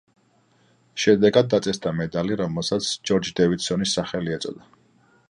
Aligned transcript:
შედეგად 1.01 1.51
დაწესდა 1.53 1.93
მედალი, 1.97 2.37
რომელსაც 2.39 2.87
ჯორჯ 3.11 3.31
დევიდსონის 3.41 3.95
სახელი 3.99 4.35
ეწოდა. 4.39 4.67